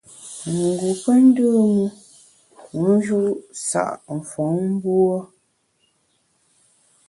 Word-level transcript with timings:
Ngu 0.57 0.89
pe 1.01 1.13
ndùm 1.25 1.73
u, 1.85 1.87
wu 2.75 2.85
nju’ 2.95 3.21
sa’ 3.67 3.83
mfom 4.17 4.55
mbuo. 4.73 5.15